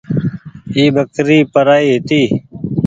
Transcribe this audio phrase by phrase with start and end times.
[0.75, 2.23] اي ٻڪري پرآئي هيتي۔